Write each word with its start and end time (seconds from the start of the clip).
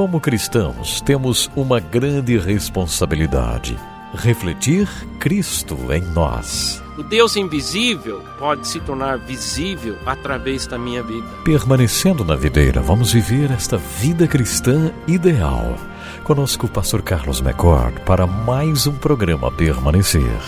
Como 0.00 0.16
cristãos, 0.18 1.02
temos 1.02 1.50
uma 1.54 1.78
grande 1.78 2.38
responsabilidade: 2.38 3.76
refletir 4.14 4.88
Cristo 5.18 5.76
em 5.92 6.00
nós. 6.00 6.82
O 6.96 7.02
Deus 7.02 7.36
invisível 7.36 8.24
pode 8.38 8.66
se 8.66 8.80
tornar 8.80 9.18
visível 9.18 9.98
através 10.06 10.66
da 10.66 10.78
minha 10.78 11.02
vida. 11.02 11.28
Permanecendo 11.44 12.24
na 12.24 12.34
videira, 12.34 12.80
vamos 12.80 13.12
viver 13.12 13.50
esta 13.50 13.76
vida 13.76 14.26
cristã 14.26 14.90
ideal. 15.06 15.76
Conosco 16.24 16.64
o 16.64 16.70
pastor 16.70 17.02
Carlos 17.02 17.42
McCord 17.42 18.00
para 18.06 18.26
mais 18.26 18.86
um 18.86 18.94
programa 18.94 19.52
Permanecer. 19.52 20.40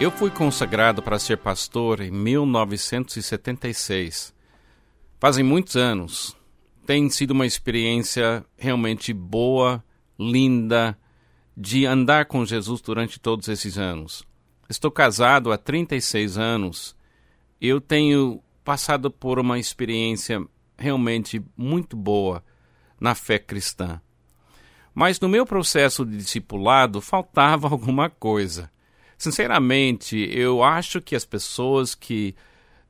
Eu 0.00 0.10
fui 0.10 0.30
consagrado 0.30 1.02
para 1.02 1.18
ser 1.18 1.36
pastor 1.36 2.00
em 2.00 2.10
1976. 2.10 4.33
Fazem 5.24 5.42
muitos 5.42 5.74
anos. 5.74 6.36
Tem 6.84 7.08
sido 7.08 7.30
uma 7.30 7.46
experiência 7.46 8.44
realmente 8.58 9.10
boa, 9.10 9.82
linda, 10.18 10.98
de 11.56 11.86
andar 11.86 12.26
com 12.26 12.44
Jesus 12.44 12.82
durante 12.82 13.18
todos 13.18 13.48
esses 13.48 13.78
anos. 13.78 14.22
Estou 14.68 14.90
casado 14.90 15.50
há 15.50 15.56
36 15.56 16.36
anos. 16.36 16.94
Eu 17.58 17.80
tenho 17.80 18.42
passado 18.62 19.10
por 19.10 19.38
uma 19.38 19.58
experiência 19.58 20.46
realmente 20.76 21.42
muito 21.56 21.96
boa 21.96 22.44
na 23.00 23.14
fé 23.14 23.38
cristã. 23.38 24.02
Mas 24.94 25.18
no 25.18 25.26
meu 25.26 25.46
processo 25.46 26.04
de 26.04 26.18
discipulado 26.18 27.00
faltava 27.00 27.66
alguma 27.72 28.10
coisa. 28.10 28.70
Sinceramente, 29.16 30.18
eu 30.30 30.62
acho 30.62 31.00
que 31.00 31.16
as 31.16 31.24
pessoas 31.24 31.94
que 31.94 32.36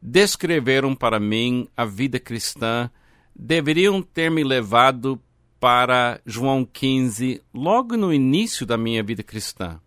descreveram 0.07 0.95
para 0.95 1.19
mim 1.19 1.67
a 1.75 1.87
vida 1.87 2.21
cristã 2.21 2.91
deveriam 3.35 4.03
ter 4.03 4.31
me 4.31 4.45
levado 4.45 5.19
para 5.59 6.21
João 6.27 6.63
15 6.63 7.43
logo 7.55 7.97
no 7.97 8.13
início 8.13 8.67
da 8.67 8.77
minha 8.77 9.03
vida 9.03 9.23
cristã. 9.23 9.81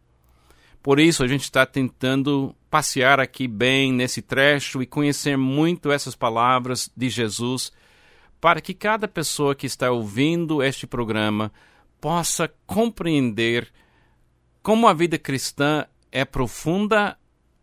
Por 0.81 0.99
isso, 0.99 1.23
a 1.23 1.27
gente 1.27 1.43
está 1.43 1.67
tentando 1.67 2.55
passear 2.67 3.19
aqui 3.19 3.47
bem 3.47 3.93
nesse 3.93 4.23
trecho 4.23 4.81
e 4.81 4.87
conhecer 4.87 5.37
muito 5.37 5.91
essas 5.91 6.15
palavras 6.15 6.89
de 6.97 7.09
Jesus, 7.09 7.71
para 8.41 8.59
que 8.59 8.73
cada 8.73 9.07
pessoa 9.07 9.53
que 9.53 9.67
está 9.67 9.91
ouvindo 9.91 10.63
este 10.63 10.87
programa 10.87 11.51
possa 12.01 12.51
compreender 12.65 13.71
como 14.63 14.87
a 14.87 14.93
vida 14.93 15.19
cristã 15.19 15.85
é 16.11 16.25
profunda, 16.25 17.17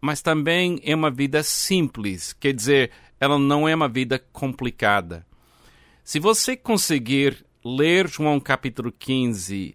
mas 0.04 0.20
também 0.20 0.78
é 0.84 0.94
uma 0.94 1.10
vida 1.10 1.42
simples, 1.42 2.34
quer 2.34 2.52
dizer, 2.52 2.90
ela 3.18 3.38
não 3.38 3.66
é 3.66 3.74
uma 3.74 3.88
vida 3.88 4.18
complicada. 4.18 5.26
Se 6.04 6.18
você 6.18 6.54
conseguir 6.58 7.42
ler 7.64 8.06
João 8.06 8.38
capítulo 8.38 8.92
15 8.92 9.74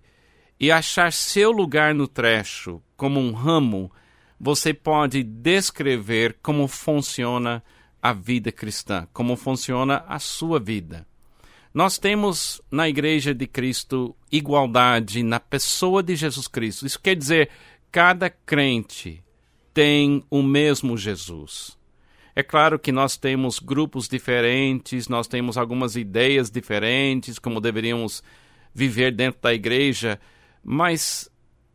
e 0.60 0.72
achar 0.72 1.12
seu 1.12 1.50
lugar 1.50 1.96
no 1.96 2.08
trecho 2.08 2.80
como 2.96 3.20
um 3.20 3.32
ramo, 3.32 3.92
você 4.40 4.72
pode 4.72 5.24
descrever 5.24 6.38
como 6.44 6.68
funciona 6.68 7.64
a 8.00 8.14
vida 8.14 8.52
cristã, 8.52 9.08
como 9.12 9.36
funciona 9.36 10.06
a 10.08 10.20
sua 10.20 10.60
vida. 10.60 11.08
Nós 11.74 11.98
temos 11.98 12.62
na 12.70 12.88
Igreja 12.88 13.34
de 13.34 13.48
Cristo 13.48 14.16
igualdade 14.32 15.24
na 15.24 15.40
pessoa 15.40 16.04
de 16.04 16.16
Jesus 16.16 16.48
Cristo. 16.48 16.86
Isso 16.86 17.02
quer 17.02 17.16
dizer 17.16 17.50
cada 17.92 18.30
crente 18.30 19.24
tem 19.80 20.22
o 20.30 20.44
mesmo 20.44 20.98
Jesus. 20.98 21.78
É 22.36 22.44
claro 22.44 22.78
que 22.78 22.92
nós 22.92 23.16
temos 23.16 23.60
grupos 23.60 24.10
diferentes, 24.10 25.08
nós 25.08 25.26
temos 25.26 25.58
algumas 25.58 25.96
ideias 25.96 26.52
diferentes, 26.52 27.40
como 27.40 27.62
deveríamos 27.62 28.22
viver 28.74 29.16
dentro 29.16 29.40
da 29.40 29.54
igreja, 29.54 30.20
mas 30.62 31.32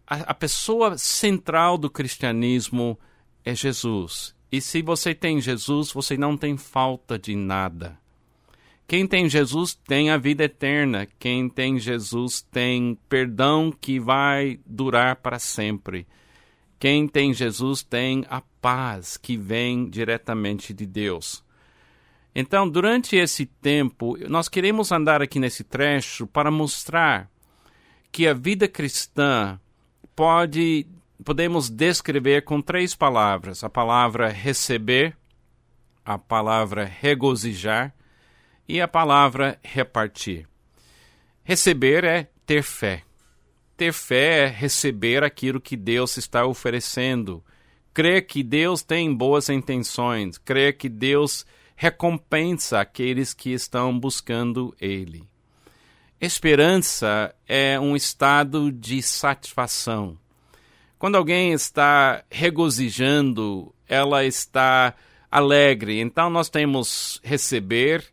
a, 0.06 0.16
a 0.16 0.34
pessoa 0.34 0.98
central 0.98 1.78
do 1.78 1.88
cristianismo 1.88 2.98
é 3.42 3.54
Jesus. 3.54 4.36
E 4.52 4.60
se 4.60 4.82
você 4.82 5.14
tem 5.14 5.40
Jesus, 5.40 5.90
você 5.90 6.14
não 6.18 6.36
tem 6.36 6.58
falta 6.58 7.18
de 7.18 7.34
nada. 7.34 7.98
Quem 8.86 9.06
tem 9.06 9.30
Jesus 9.30 9.74
tem 9.74 10.10
a 10.10 10.18
vida 10.18 10.44
eterna. 10.44 11.08
Quem 11.18 11.48
tem 11.48 11.78
Jesus 11.78 12.42
tem 12.42 12.98
perdão 13.08 13.72
que 13.72 13.98
vai 13.98 14.60
durar 14.66 15.16
para 15.16 15.38
sempre. 15.38 16.06
Quem 16.84 17.08
tem 17.08 17.32
Jesus 17.32 17.82
tem 17.82 18.26
a 18.28 18.42
paz 18.60 19.16
que 19.16 19.38
vem 19.38 19.88
diretamente 19.88 20.74
de 20.74 20.84
Deus. 20.84 21.42
Então, 22.34 22.68
durante 22.68 23.16
esse 23.16 23.46
tempo, 23.46 24.18
nós 24.28 24.50
queremos 24.50 24.92
andar 24.92 25.22
aqui 25.22 25.38
nesse 25.38 25.64
trecho 25.64 26.26
para 26.26 26.50
mostrar 26.50 27.30
que 28.12 28.28
a 28.28 28.34
vida 28.34 28.68
cristã 28.68 29.58
pode 30.14 30.86
podemos 31.24 31.70
descrever 31.70 32.44
com 32.44 32.60
três 32.60 32.94
palavras: 32.94 33.64
a 33.64 33.70
palavra 33.70 34.28
receber, 34.28 35.16
a 36.04 36.18
palavra 36.18 36.84
regozijar 36.84 37.94
e 38.68 38.78
a 38.78 38.86
palavra 38.86 39.58
repartir. 39.62 40.46
Receber 41.42 42.04
é 42.04 42.28
ter 42.44 42.62
fé. 42.62 43.04
Ter 43.76 43.92
fé 43.92 44.44
é 44.44 44.46
receber 44.46 45.24
aquilo 45.24 45.60
que 45.60 45.76
Deus 45.76 46.16
está 46.16 46.46
oferecendo. 46.46 47.44
Crer 47.92 48.26
que 48.26 48.42
Deus 48.42 48.82
tem 48.82 49.12
boas 49.14 49.48
intenções. 49.48 50.38
Crer 50.38 50.76
que 50.76 50.88
Deus 50.88 51.44
recompensa 51.76 52.80
aqueles 52.80 53.34
que 53.34 53.52
estão 53.52 53.98
buscando 53.98 54.74
Ele. 54.80 55.28
Esperança 56.20 57.34
é 57.46 57.78
um 57.78 57.96
estado 57.96 58.70
de 58.70 59.02
satisfação. 59.02 60.16
Quando 60.98 61.16
alguém 61.16 61.52
está 61.52 62.24
regozijando, 62.30 63.74
ela 63.88 64.24
está 64.24 64.94
alegre. 65.30 66.00
Então 66.00 66.30
nós 66.30 66.48
temos 66.48 67.20
receber 67.22 68.04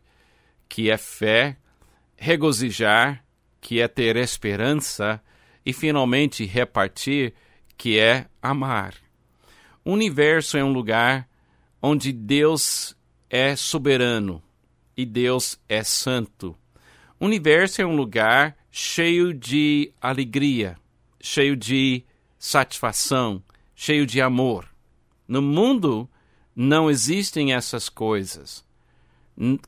que 0.68 0.90
é 0.90 0.98
fé, 0.98 1.56
regozijar, 2.16 3.24
que 3.60 3.80
é 3.80 3.86
ter 3.86 4.16
esperança, 4.16 5.22
e 5.64 5.72
finalmente 5.72 6.44
repartir, 6.44 7.34
que 7.76 7.98
é 7.98 8.26
amar. 8.40 8.94
O 9.84 9.92
universo 9.92 10.56
é 10.56 10.64
um 10.64 10.72
lugar 10.72 11.28
onde 11.80 12.12
Deus 12.12 12.96
é 13.28 13.56
soberano 13.56 14.42
e 14.96 15.04
Deus 15.04 15.58
é 15.68 15.82
santo. 15.82 16.56
O 17.18 17.24
universo 17.24 17.80
é 17.80 17.86
um 17.86 17.96
lugar 17.96 18.56
cheio 18.70 19.32
de 19.32 19.92
alegria, 20.00 20.76
cheio 21.20 21.56
de 21.56 22.04
satisfação, 22.38 23.42
cheio 23.74 24.06
de 24.06 24.20
amor. 24.20 24.68
No 25.26 25.40
mundo 25.40 26.08
não 26.54 26.90
existem 26.90 27.54
essas 27.54 27.88
coisas 27.88 28.64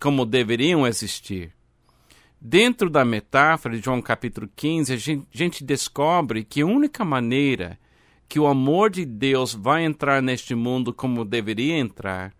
como 0.00 0.26
deveriam 0.26 0.86
existir. 0.86 1.53
Dentro 2.46 2.90
da 2.90 3.06
metáfora 3.06 3.74
de 3.74 3.82
João 3.82 4.02
capítulo 4.02 4.46
15, 4.54 4.92
a 4.92 4.96
gente, 4.98 5.26
a 5.32 5.36
gente 5.38 5.64
descobre 5.64 6.44
que 6.44 6.60
a 6.60 6.66
única 6.66 7.02
maneira 7.02 7.78
que 8.28 8.38
o 8.38 8.46
amor 8.46 8.90
de 8.90 9.06
Deus 9.06 9.54
vai 9.54 9.82
entrar 9.82 10.20
neste 10.20 10.54
mundo 10.54 10.92
como 10.92 11.24
deveria 11.24 11.78
entrar, 11.78 12.34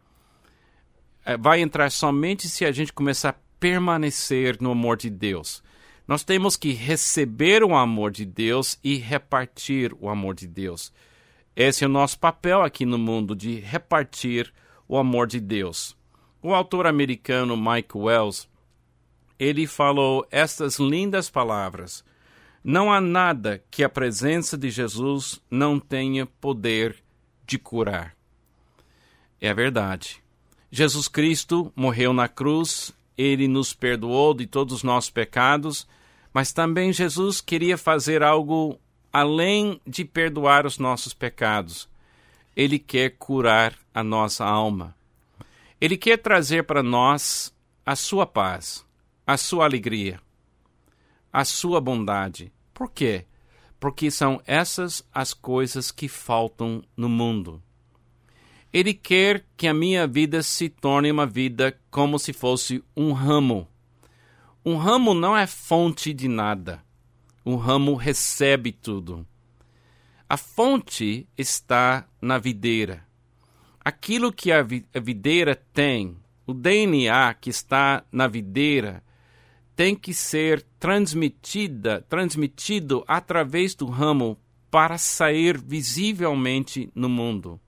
é, 1.25 1.39
vai 1.39 1.63
entrar 1.63 1.91
somente 1.91 2.51
se 2.51 2.67
a 2.67 2.71
gente 2.71 2.93
começar 2.93 3.31
a 3.31 3.37
permanecer 3.59 4.59
no 4.61 4.73
amor 4.73 4.99
de 4.99 5.09
Deus. 5.09 5.63
Nós 6.07 6.23
temos 6.23 6.55
que 6.55 6.73
receber 6.73 7.65
o 7.65 7.75
amor 7.75 8.11
de 8.11 8.27
Deus 8.27 8.79
e 8.85 8.97
repartir 8.97 9.97
o 9.99 10.11
amor 10.11 10.35
de 10.35 10.47
Deus. 10.47 10.93
Esse 11.57 11.83
é 11.83 11.87
o 11.87 11.91
nosso 11.91 12.19
papel 12.19 12.61
aqui 12.61 12.85
no 12.85 12.99
mundo, 12.99 13.35
de 13.35 13.59
repartir 13.59 14.53
o 14.87 14.99
amor 14.99 15.27
de 15.27 15.41
Deus. 15.41 15.97
O 16.43 16.53
autor 16.53 16.87
americano 16.87 17.57
Mike 17.57 17.97
Wells, 17.97 18.47
ele 19.45 19.67
falou 19.67 20.27
estas 20.31 20.79
lindas 20.79 21.29
palavras: 21.29 22.03
Não 22.63 22.91
há 22.91 23.01
nada 23.01 23.63
que 23.71 23.85
a 23.85 23.89
presença 23.89 24.57
de 24.57 24.71
Jesus 24.71 25.41
não 25.51 25.79
tenha 25.79 26.25
poder 26.25 26.97
de 27.47 27.59
curar. 27.59 28.17
É 29.41 29.53
verdade. 29.53 30.23
Jesus 30.71 31.09
Cristo 31.09 31.71
morreu 31.77 32.13
na 32.13 32.27
cruz, 32.27 32.93
ele 33.17 33.47
nos 33.47 33.75
perdoou 33.75 34.33
de 34.33 34.47
todos 34.47 34.77
os 34.77 34.83
nossos 34.83 35.11
pecados, 35.11 35.87
mas 36.33 36.53
também 36.53 36.93
Jesus 36.93 37.41
queria 37.41 37.77
fazer 37.77 38.23
algo 38.23 38.81
além 39.13 39.79
de 39.87 40.05
perdoar 40.05 40.67
os 40.67 40.79
nossos 40.79 41.13
pecados. 41.13 41.89
Ele 42.57 42.79
quer 42.79 43.11
curar 43.11 43.75
a 43.93 44.03
nossa 44.03 44.45
alma. 44.45 44.97
Ele 45.81 45.97
quer 45.97 46.17
trazer 46.17 46.65
para 46.65 46.83
nós 46.83 47.55
a 47.85 47.95
sua 47.95 48.27
paz, 48.27 48.85
a 49.27 49.37
sua 49.37 49.65
alegria, 49.65 50.21
a 51.33 51.45
sua 51.45 51.81
bondade. 51.81 52.53
Por 52.73 52.91
quê? 52.91 53.25
Porque 53.81 54.11
são 54.11 54.41
essas 54.47 55.07
as 55.13 55.33
coisas 55.33 55.91
que 55.91 56.09
faltam 56.09 56.83
no 56.97 57.09
mundo. 57.09 57.63
Ele 58.73 58.93
quer 58.93 59.47
que 59.57 59.69
a 59.69 59.73
minha 59.73 60.07
vida 60.07 60.43
se 60.43 60.69
torne 60.69 61.11
uma 61.11 61.27
vida 61.27 61.79
como 61.91 62.19
se 62.19 62.33
fosse 62.33 62.83
um 62.97 63.13
ramo. 63.13 63.69
Um 64.65 64.77
ramo 64.77 65.15
não 65.15 65.37
é 65.37 65.47
fonte 65.47 66.13
de 66.13 66.27
nada. 66.27 66.83
Um 67.47 67.57
ramo 67.57 67.95
recebe 67.95 68.73
tudo. 68.73 69.27
A 70.29 70.37
fonte 70.37 71.29
está 71.37 72.09
na 72.21 72.39
videira. 72.39 73.07
Aquilo 73.85 74.33
que 74.33 74.51
a, 74.51 74.63
videira 74.63 75.55
tem, 75.55 76.17
o 76.47 76.55
DNA 76.55 77.35
que 77.35 77.51
está 77.51 78.03
na 78.11 78.27
videira, 78.27 79.05
tem 79.77 79.95
que 79.95 80.15
ser 80.15 80.63
transmitida, 80.79 82.05
transmitido 82.09 83.05
através 83.07 83.75
do 83.75 83.87
ramo 83.87 84.39
para 84.71 84.99
sair 84.99 85.59
visivelmente 85.59 86.91
no 86.95 87.09
mundo. 87.09 87.61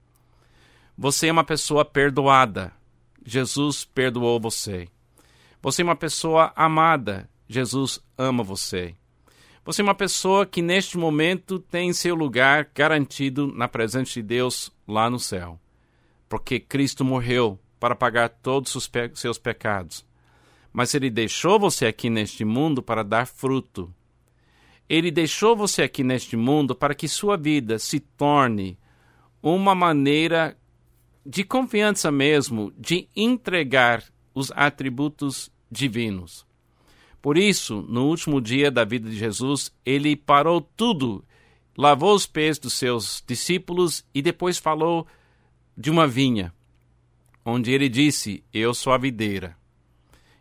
Você 0.97 1.29
é 1.29 1.33
uma 1.33 1.45
pessoa 1.45 1.85
perdoada. 1.85 2.73
Jesus 3.25 3.85
perdoou 3.85 4.41
você. 4.41 4.89
Você 5.61 5.83
é 5.83 5.85
uma 5.85 5.97
pessoa 5.97 6.53
amada. 6.55 7.29
Jesus 7.49 8.01
ama 8.17 8.43
você. 8.43 8.95
Você 9.65 9.83
é 9.83 9.85
uma 9.85 9.97
pessoa 9.97 10.47
que 10.47 10.63
neste 10.63 10.97
momento 10.97 11.59
tem 11.59 11.93
seu 11.93 12.15
lugar 12.15 12.71
garantido 12.73 13.49
na 13.49 13.67
presença 13.67 14.13
de 14.13 14.23
Deus 14.23 14.73
lá 14.87 15.11
no 15.11 15.19
céu. 15.19 15.59
Porque 16.29 16.61
Cristo 16.61 17.05
morreu 17.05 17.59
para 17.81 17.97
pagar 17.97 18.29
todos 18.29 18.75
os 18.77 18.87
pe 18.87 19.11
seus 19.15 19.39
pecados. 19.39 20.06
Mas 20.77 20.93
ele 20.93 21.09
deixou 21.09 21.59
você 21.59 21.87
aqui 21.87 22.11
neste 22.11 22.45
mundo 22.45 22.83
para 22.83 23.03
dar 23.03 23.27
fruto. 23.27 23.91
Ele 24.87 25.11
deixou 25.11 25.57
você 25.57 25.81
aqui 25.81 26.05
neste 26.05 26.37
mundo 26.37 26.75
para 26.75 26.95
que 26.95 27.09
sua 27.09 27.35
vida 27.35 27.79
se 27.79 27.99
torne 27.99 28.79
uma 29.43 29.75
maneira 29.75 30.55
de 31.25 31.45
confiança 31.45 32.13
mesmo, 32.13 32.75
de 32.77 33.09
entregar 33.17 34.05
os 34.35 34.53
atributos 34.55 35.51
divinos. 35.71 36.47
Por 37.23 37.39
isso, 37.39 37.81
no 37.89 38.05
último 38.05 38.39
dia 38.39 38.71
da 38.71 38.85
vida 38.85 39.09
de 39.09 39.17
Jesus, 39.17 39.75
ele 39.83 40.15
parou 40.15 40.61
tudo, 40.61 41.25
lavou 41.75 42.15
os 42.15 42.27
pés 42.27 42.59
dos 42.59 42.75
seus 42.75 43.25
discípulos 43.27 44.05
e 44.15 44.21
depois 44.21 44.59
falou 44.59 45.07
de 45.75 45.91
uma 45.91 46.07
vinha, 46.07 46.53
onde 47.43 47.73
ele 47.73 47.89
disse: 47.89 48.45
Eu 48.53 48.75
sou 48.75 48.93
a 48.93 48.99
videira 48.99 49.57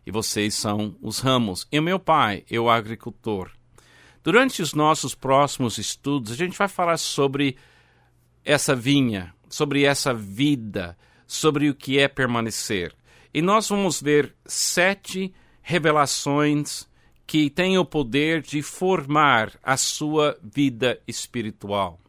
e 0.06 0.10
vocês 0.12 0.54
são 0.54 0.96
os 1.02 1.18
ramos, 1.18 1.66
e 1.70 1.80
meu 1.80 1.98
pai 1.98 2.44
é 2.48 2.58
o 2.60 2.70
agricultor. 2.70 3.50
Durante 4.22 4.62
os 4.62 4.72
nossos 4.72 5.14
próximos 5.14 5.76
estudos, 5.78 6.32
a 6.32 6.36
gente 6.36 6.56
vai 6.56 6.68
falar 6.68 6.96
sobre 6.96 7.56
essa 8.44 8.74
vinha, 8.74 9.34
sobre 9.48 9.84
essa 9.84 10.14
vida, 10.14 10.96
sobre 11.26 11.68
o 11.68 11.74
que 11.74 11.98
é 11.98 12.06
permanecer. 12.06 12.94
E 13.34 13.42
nós 13.42 13.68
vamos 13.68 14.00
ver 14.00 14.34
sete 14.46 15.34
revelações 15.60 16.88
que 17.26 17.50
têm 17.50 17.76
o 17.76 17.84
poder 17.84 18.40
de 18.40 18.62
formar 18.62 19.58
a 19.62 19.76
sua 19.76 20.38
vida 20.42 21.00
espiritual. 21.08 22.00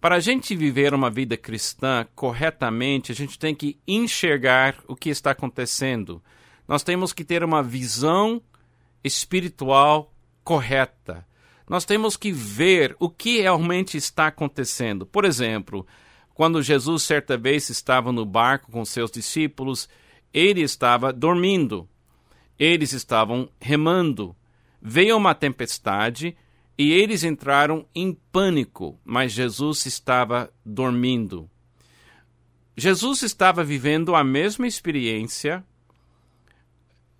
Para 0.00 0.16
a 0.16 0.20
gente 0.20 0.54
viver 0.54 0.94
uma 0.94 1.10
vida 1.10 1.36
cristã 1.36 2.06
corretamente, 2.14 3.12
a 3.12 3.14
gente 3.14 3.38
tem 3.38 3.54
que 3.54 3.78
enxergar 3.86 4.76
o 4.86 4.94
que 4.94 5.08
está 5.08 5.30
acontecendo. 5.30 6.22
Nós 6.70 6.84
temos 6.84 7.12
que 7.12 7.24
ter 7.24 7.42
uma 7.42 7.64
visão 7.64 8.40
espiritual 9.02 10.14
correta. 10.44 11.26
Nós 11.68 11.84
temos 11.84 12.16
que 12.16 12.30
ver 12.30 12.94
o 13.00 13.10
que 13.10 13.40
realmente 13.40 13.96
está 13.96 14.28
acontecendo. 14.28 15.04
Por 15.04 15.24
exemplo, 15.24 15.84
quando 16.32 16.62
Jesus 16.62 17.02
certa 17.02 17.36
vez 17.36 17.68
estava 17.70 18.12
no 18.12 18.24
barco 18.24 18.70
com 18.70 18.84
seus 18.84 19.10
discípulos, 19.10 19.88
ele 20.32 20.60
estava 20.60 21.12
dormindo. 21.12 21.88
Eles 22.56 22.92
estavam 22.92 23.50
remando. 23.60 24.36
Veio 24.80 25.16
uma 25.16 25.34
tempestade 25.34 26.36
e 26.78 26.92
eles 26.92 27.24
entraram 27.24 27.84
em 27.92 28.16
pânico, 28.30 28.96
mas 29.04 29.32
Jesus 29.32 29.86
estava 29.86 30.48
dormindo. 30.64 31.50
Jesus 32.76 33.22
estava 33.22 33.64
vivendo 33.64 34.14
a 34.14 34.22
mesma 34.22 34.68
experiência, 34.68 35.64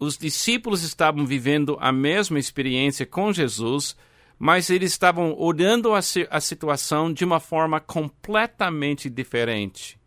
os 0.00 0.16
discípulos 0.16 0.82
estavam 0.82 1.26
vivendo 1.26 1.76
a 1.78 1.92
mesma 1.92 2.38
experiência 2.38 3.04
com 3.04 3.30
Jesus, 3.32 3.94
mas 4.38 4.70
eles 4.70 4.92
estavam 4.92 5.36
olhando 5.38 5.92
a, 5.94 5.98
a 6.30 6.40
situação 6.40 7.12
de 7.12 7.22
uma 7.22 7.38
forma 7.38 7.78
completamente 7.78 9.10
diferente. 9.10 10.00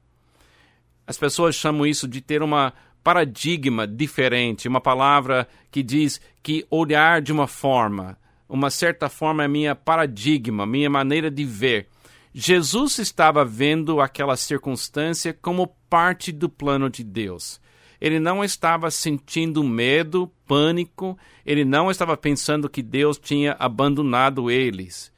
As 1.06 1.16
pessoas 1.16 1.54
chamam 1.54 1.86
isso 1.86 2.08
de 2.08 2.22
ter 2.22 2.42
uma 2.42 2.74
paradigma 3.04 3.86
diferente, 3.86 4.68
uma 4.68 4.82
palavra 4.82 5.48
que 5.70 5.84
diz 5.84 6.20
que 6.42 6.66
olhar 6.72 7.22
de 7.22 7.32
uma 7.32 7.46
forma, 7.46 8.18
uma 8.50 8.72
certa 8.72 9.10
forma 9.10 9.44
é 9.44 9.48
minha 9.48 9.76
paradigma, 9.76 10.66
minha 10.66 10.90
maneira 10.90 11.30
de 11.30 11.46
ver. 11.46 11.88
Jesus 12.34 12.98
estava 12.98 13.46
vendo 13.46 14.02
aquela 14.02 14.36
circunstância 14.36 15.38
como 15.40 15.68
parte 15.88 16.32
do 16.32 16.50
plano 16.50 16.90
de 16.90 17.04
Deus. 17.04 17.62
Ele 18.04 18.20
não 18.20 18.44
estava 18.44 18.92
sentindo 18.92 19.64
medo, 19.64 20.30
pânico, 20.46 21.18
ele 21.46 21.64
não 21.64 21.90
estava 21.90 22.18
pensando 22.18 22.70
que 22.70 22.82
Deus 22.82 23.18
tinha 23.18 23.56
abandonado 23.58 24.52
eles. 24.52 25.10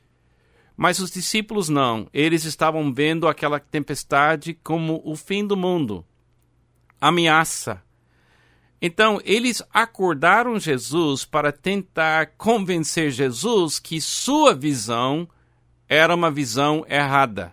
Mas 0.77 0.99
os 0.99 1.09
discípulos 1.09 1.67
não, 1.67 2.07
eles 2.13 2.45
estavam 2.45 2.93
vendo 2.93 3.27
aquela 3.27 3.59
tempestade 3.59 4.53
como 4.63 5.01
o 5.03 5.15
fim 5.15 5.47
do 5.47 5.57
mundo 5.57 6.05
ameaça. 7.01 7.81
Então, 8.79 9.19
eles 9.25 9.63
acordaram 9.73 10.59
Jesus 10.59 11.25
para 11.25 11.51
tentar 11.51 12.33
convencer 12.37 13.09
Jesus 13.09 13.79
que 13.79 13.99
sua 13.99 14.53
visão 14.53 15.27
era 15.89 16.13
uma 16.13 16.29
visão 16.29 16.85
errada. 16.87 17.51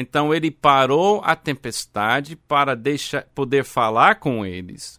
Então, 0.00 0.34
ele 0.34 0.50
parou 0.50 1.20
a 1.22 1.36
tempestade 1.36 2.34
para 2.34 2.74
deixar, 2.74 3.24
poder 3.34 3.64
falar 3.64 4.14
com 4.14 4.46
eles. 4.46 4.98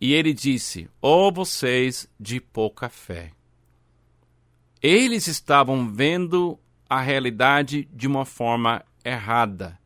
E 0.00 0.14
ele 0.14 0.32
disse: 0.32 0.88
Ó 1.02 1.26
oh, 1.26 1.32
vocês 1.32 2.08
de 2.20 2.40
pouca 2.40 2.88
fé. 2.88 3.32
Eles 4.80 5.26
estavam 5.26 5.92
vendo 5.92 6.56
a 6.88 7.00
realidade 7.00 7.88
de 7.92 8.06
uma 8.06 8.24
forma 8.24 8.84
errada. 9.04 9.76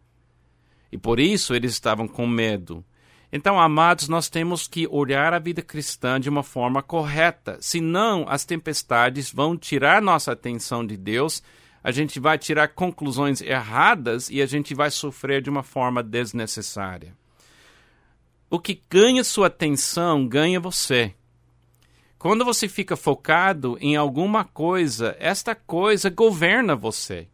E 0.93 0.99
por 0.99 1.19
isso 1.19 1.55
eles 1.55 1.73
estavam 1.73 2.07
com 2.07 2.27
medo. 2.27 2.85
Então, 3.33 3.59
amados, 3.59 4.07
nós 4.07 4.29
temos 4.29 4.69
que 4.69 4.87
olhar 4.87 5.33
a 5.33 5.39
vida 5.39 5.63
cristã 5.63 6.21
de 6.21 6.29
uma 6.29 6.43
forma 6.43 6.83
correta. 6.83 7.57
Senão, 7.59 8.27
as 8.29 8.45
tempestades 8.45 9.33
vão 9.33 9.57
tirar 9.57 10.03
nossa 10.03 10.33
atenção 10.33 10.87
de 10.87 10.99
Deus, 10.99 11.43
a 11.87 11.93
gente 11.93 12.19
vai 12.19 12.37
tirar 12.37 12.67
conclusões 12.67 13.41
erradas 13.41 14.29
e 14.29 14.43
a 14.43 14.47
gente 14.47 14.75
vai 14.75 14.91
sofrer 14.91 15.41
de 15.41 15.49
uma 15.49 15.63
forma 15.63 16.03
desnecessária. 16.03 17.15
O 18.51 18.59
que 18.59 18.83
ganha 18.91 19.23
sua 19.23 19.47
atenção 19.47 20.27
ganha 20.27 20.59
você. 20.59 21.15
Quando 22.19 22.45
você 22.45 22.67
fica 22.67 22.97
focado 22.97 23.79
em 23.81 23.95
alguma 23.95 24.45
coisa, 24.45 25.17
esta 25.21 25.55
coisa 25.55 26.11
governa 26.11 26.75
você 26.75 27.29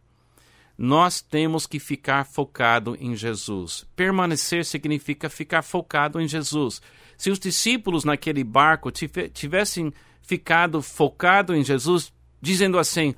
nós 0.77 1.19
temos 1.19 1.65
que 1.65 1.79
ficar 1.79 2.23
focado 2.23 2.95
em 2.99 3.15
Jesus. 3.15 3.87
Permanecer 3.95 4.65
significa 4.65 5.29
ficar 5.31 5.63
focado 5.63 6.21
em 6.21 6.27
Jesus. 6.27 6.79
Se 7.17 7.31
os 7.31 7.39
discípulos 7.39 8.03
naquele 8.03 8.43
barco 8.43 8.91
tivessem 8.91 9.91
ficado 10.21 10.79
focado 10.79 11.55
em 11.55 11.63
Jesus, 11.63 12.13
dizendo 12.39 12.77
assim: 12.77 13.15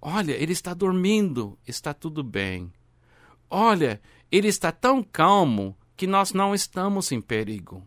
Olha, 0.00 0.32
ele 0.32 0.52
está 0.52 0.72
dormindo, 0.74 1.58
está 1.66 1.92
tudo 1.92 2.22
bem. 2.22 2.72
Olha, 3.50 4.00
ele 4.30 4.48
está 4.48 4.70
tão 4.70 5.02
calmo 5.02 5.76
que 5.96 6.06
nós 6.06 6.32
não 6.32 6.54
estamos 6.54 7.10
em 7.10 7.20
perigo. 7.20 7.86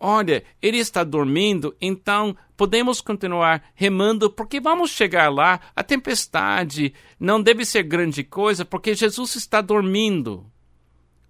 Olha, 0.00 0.44
ele 0.62 0.78
está 0.78 1.02
dormindo, 1.02 1.74
então 1.80 2.36
podemos 2.56 3.00
continuar 3.00 3.64
remando, 3.74 4.30
porque 4.30 4.60
vamos 4.60 4.90
chegar 4.90 5.28
lá. 5.28 5.60
A 5.74 5.82
tempestade 5.82 6.94
não 7.18 7.42
deve 7.42 7.64
ser 7.64 7.82
grande 7.82 8.22
coisa, 8.22 8.64
porque 8.64 8.94
Jesus 8.94 9.34
está 9.34 9.60
dormindo. 9.60 10.46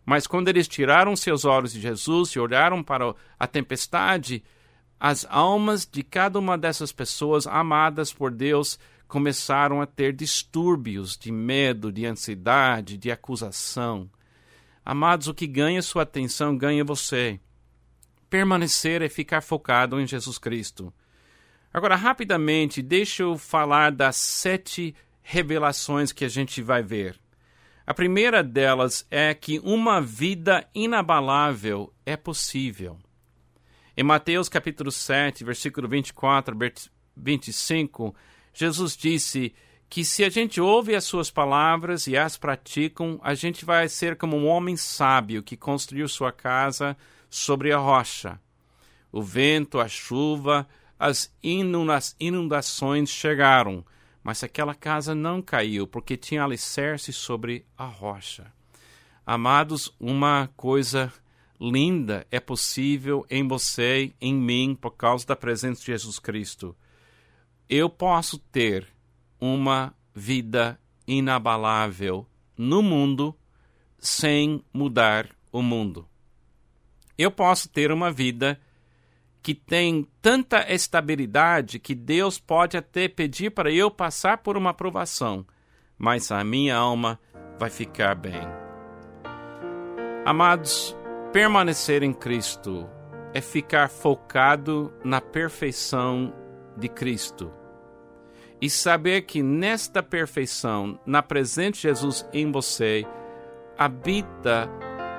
Mas 0.04 0.26
quando 0.26 0.48
eles 0.48 0.68
tiraram 0.68 1.16
seus 1.16 1.44
olhos 1.44 1.72
de 1.72 1.80
Jesus 1.80 2.30
e 2.30 2.40
olharam 2.40 2.82
para 2.82 3.14
a 3.38 3.46
tempestade, 3.46 4.42
as 5.00 5.26
almas 5.30 5.86
de 5.86 6.02
cada 6.02 6.38
uma 6.38 6.58
dessas 6.58 6.92
pessoas 6.92 7.46
amadas 7.46 8.12
por 8.12 8.30
Deus 8.30 8.78
começaram 9.08 9.80
a 9.80 9.86
ter 9.86 10.12
distúrbios 10.12 11.16
de 11.16 11.32
medo, 11.32 11.90
de 11.90 12.06
ansiedade, 12.06 12.96
de 12.96 13.10
acusação. 13.10 14.08
Amados, 14.84 15.26
o 15.26 15.34
que 15.34 15.46
ganha 15.46 15.82
sua 15.82 16.02
atenção 16.02 16.56
ganha 16.56 16.84
você 16.84 17.40
permanecer 18.28 19.02
é 19.02 19.08
ficar 19.08 19.40
focado 19.40 20.00
em 20.00 20.06
Jesus 20.06 20.38
Cristo. 20.38 20.92
Agora, 21.72 21.96
rapidamente, 21.96 22.82
deixa 22.82 23.22
eu 23.22 23.36
falar 23.36 23.92
das 23.92 24.16
sete 24.16 24.94
revelações 25.22 26.12
que 26.12 26.24
a 26.24 26.28
gente 26.28 26.62
vai 26.62 26.82
ver. 26.82 27.18
A 27.86 27.94
primeira 27.94 28.42
delas 28.42 29.06
é 29.10 29.32
que 29.34 29.58
uma 29.60 30.00
vida 30.00 30.66
inabalável 30.74 31.92
é 32.04 32.16
possível. 32.16 32.98
Em 33.96 34.02
Mateus 34.02 34.48
capítulo 34.48 34.90
7, 34.92 35.44
versículo 35.44 35.88
24 35.88 36.56
25, 37.16 38.14
Jesus 38.58 38.96
disse 38.96 39.54
que 39.88 40.04
se 40.04 40.24
a 40.24 40.28
gente 40.28 40.60
ouve 40.60 40.96
as 40.96 41.04
suas 41.04 41.30
palavras 41.30 42.08
e 42.08 42.16
as 42.16 42.36
praticam, 42.36 43.20
a 43.22 43.32
gente 43.32 43.64
vai 43.64 43.88
ser 43.88 44.16
como 44.16 44.36
um 44.36 44.48
homem 44.48 44.76
sábio 44.76 45.44
que 45.44 45.56
construiu 45.56 46.08
sua 46.08 46.32
casa 46.32 46.96
sobre 47.30 47.72
a 47.72 47.78
rocha. 47.78 48.40
O 49.12 49.22
vento, 49.22 49.78
a 49.78 49.86
chuva, 49.86 50.68
as 50.98 51.32
inundações 51.40 53.10
chegaram, 53.10 53.86
mas 54.24 54.42
aquela 54.42 54.74
casa 54.74 55.14
não 55.14 55.40
caiu, 55.40 55.86
porque 55.86 56.16
tinha 56.16 56.42
alicerce 56.42 57.12
sobre 57.12 57.64
a 57.76 57.84
rocha. 57.84 58.52
Amados, 59.24 59.94
uma 60.00 60.50
coisa 60.56 61.12
linda 61.60 62.26
é 62.28 62.40
possível 62.40 63.24
em 63.30 63.46
você, 63.46 64.12
em 64.20 64.34
mim, 64.34 64.76
por 64.78 64.96
causa 64.96 65.24
da 65.24 65.36
presença 65.36 65.80
de 65.80 65.86
Jesus 65.86 66.18
Cristo. 66.18 66.74
Eu 67.70 67.90
posso 67.90 68.38
ter 68.38 68.88
uma 69.38 69.94
vida 70.14 70.80
inabalável 71.06 72.26
no 72.56 72.82
mundo 72.82 73.36
sem 73.98 74.64
mudar 74.72 75.28
o 75.52 75.60
mundo. 75.60 76.08
Eu 77.18 77.30
posso 77.30 77.68
ter 77.68 77.92
uma 77.92 78.10
vida 78.10 78.58
que 79.42 79.54
tem 79.54 80.08
tanta 80.22 80.72
estabilidade 80.72 81.78
que 81.78 81.94
Deus 81.94 82.38
pode 82.38 82.74
até 82.74 83.06
pedir 83.06 83.50
para 83.50 83.70
eu 83.70 83.90
passar 83.90 84.38
por 84.38 84.56
uma 84.56 84.72
provação, 84.72 85.46
mas 85.98 86.32
a 86.32 86.42
minha 86.42 86.74
alma 86.74 87.20
vai 87.58 87.68
ficar 87.68 88.14
bem. 88.14 88.48
Amados, 90.24 90.96
permanecer 91.34 92.02
em 92.02 92.14
Cristo 92.14 92.88
é 93.34 93.42
ficar 93.42 93.90
focado 93.90 94.90
na 95.04 95.20
perfeição 95.20 96.32
de 96.74 96.88
Cristo 96.88 97.57
e 98.60 98.68
saber 98.68 99.22
que 99.22 99.42
nesta 99.42 100.02
perfeição, 100.02 100.98
na 101.06 101.22
presença 101.22 101.72
de 101.72 101.80
Jesus 101.82 102.28
em 102.32 102.50
você, 102.50 103.06
habita 103.76 104.68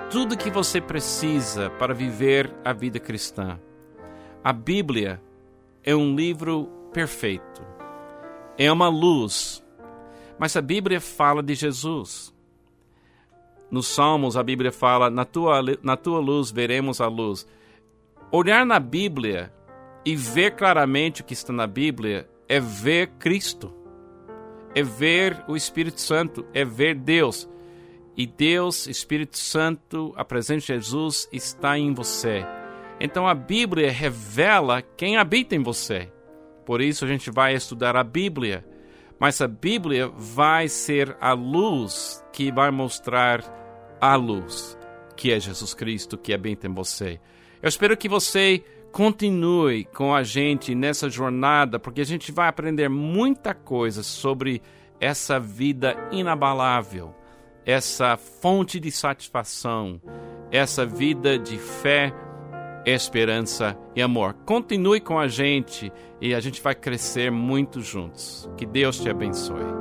tudo 0.10 0.38
que 0.38 0.50
você 0.50 0.82
precisa 0.82 1.70
para 1.72 1.94
viver 1.94 2.54
a 2.66 2.74
vida 2.74 3.00
cristã. 3.00 3.60
A 4.44 4.52
Bíblia 4.52 5.22
é 5.84 5.96
um 5.96 6.16
livro 6.16 6.66
perfeito. 6.92 7.66
É 8.58 8.72
uma 8.72 8.90
luz. 8.90 9.64
Mas 10.38 10.56
a 10.56 10.62
Bíblia 10.62 11.00
fala 11.00 11.42
de 11.42 11.56
Jesus. 11.56 12.34
Nos 13.72 13.88
Salmos, 13.88 14.36
a 14.36 14.44
Bíblia 14.44 14.72
fala: 14.72 15.10
na 15.10 15.24
tua, 15.24 15.62
na 15.82 15.96
tua 15.96 16.20
luz 16.20 16.52
veremos 16.52 17.00
a 17.00 17.08
luz. 17.08 17.48
Olhar 18.32 18.66
na 18.66 18.80
Bíblia 18.80 19.54
e 20.06 20.16
ver 20.16 20.56
claramente 20.56 21.22
o 21.22 21.26
que 21.26 21.34
está 21.34 21.54
na 21.54 21.68
Bíblia 21.68 22.28
é 22.50 22.60
ver 22.60 23.12
Cristo, 23.20 23.72
é 24.74 24.82
ver 24.82 25.44
o 25.48 25.56
Espírito 25.56 26.02
Santo, 26.02 26.46
é 26.54 26.66
ver 26.66 26.96
Deus. 26.96 27.48
E 28.18 28.26
Deus, 28.26 28.88
Espírito 28.88 29.38
Santo, 29.38 30.14
a 30.18 30.26
presença 30.26 30.62
de 30.62 30.74
Jesus 30.74 31.30
está 31.32 31.78
em 31.78 31.94
você. 31.94 32.44
Então 33.00 33.28
a 33.28 33.34
Bíblia 33.34 33.92
revela 33.92 34.82
quem 34.82 35.16
habita 35.16 35.56
em 35.56 35.64
você. 35.64 36.12
Por 36.66 36.82
isso 36.82 37.06
a 37.06 37.08
gente 37.08 37.32
vai 37.32 37.54
estudar 37.54 37.96
a 37.96 38.04
Bíblia. 38.04 38.66
Mas 39.20 39.40
a 39.42 39.48
Bíblia 39.48 40.08
vai 40.08 40.68
ser 40.68 41.16
a 41.22 41.34
luz 41.34 42.24
que 42.34 42.52
vai 42.52 42.72
mostrar 42.72 43.44
a 44.02 44.16
luz, 44.16 44.78
que 45.16 45.32
é 45.32 45.40
Jesus 45.40 45.74
Cristo, 45.74 46.18
que 46.18 46.34
habita 46.34 46.68
em 46.68 46.74
você. 46.74 47.20
Eu 47.62 47.68
espero 47.68 47.98
que 47.98 48.08
você 48.08 48.64
continue 48.92 49.86
com 49.86 50.14
a 50.14 50.24
gente 50.24 50.76
nessa 50.76 51.10
jornada, 51.10 51.80
porque 51.80 52.02
a 52.02 52.06
gente 52.06 52.32
vai 52.32 52.48
aprender 52.48 52.90
muita 52.90 53.54
coisa 53.54 54.04
sobre 54.04 54.62
essa 55.00 55.40
vida 55.40 55.96
inabalável, 56.12 57.16
essa 57.66 58.18
fonte 58.18 58.80
de 58.80 58.92
satisfação, 58.92 60.02
essa 60.52 60.86
vida 60.86 61.38
de 61.38 61.58
fé, 61.58 62.14
esperança 62.86 63.78
e 63.96 64.02
amor. 64.02 64.34
Continue 64.46 65.00
com 65.00 65.18
a 65.18 65.28
gente 65.28 65.92
e 66.20 66.34
a 66.34 66.40
gente 66.40 66.62
vai 66.62 66.76
crescer 66.76 67.32
muito 67.32 67.82
juntos. 67.82 68.50
Que 68.58 68.66
Deus 68.66 69.00
te 69.00 69.10
abençoe. 69.10 69.79